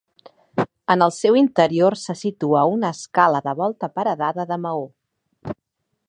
En 0.93 1.05
el 1.07 1.11
seu 1.17 1.35
interior 1.41 1.97
se 2.03 2.15
situa 2.21 2.63
una 2.77 2.91
escala 2.97 3.41
de 3.49 3.53
volta 3.61 3.93
paredada 3.99 4.47
de 4.53 4.61
maó. 4.67 4.85